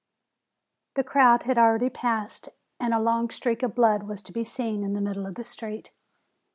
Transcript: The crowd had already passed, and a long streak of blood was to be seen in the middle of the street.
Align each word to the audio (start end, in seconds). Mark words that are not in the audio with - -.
The 0.95 1.03
crowd 1.03 1.43
had 1.43 1.59
already 1.59 1.91
passed, 1.91 2.49
and 2.79 2.91
a 2.91 2.99
long 2.99 3.29
streak 3.29 3.61
of 3.61 3.75
blood 3.75 4.01
was 4.07 4.23
to 4.23 4.31
be 4.33 4.43
seen 4.43 4.83
in 4.83 4.93
the 4.93 4.99
middle 4.99 5.27
of 5.27 5.35
the 5.35 5.45
street. 5.45 5.91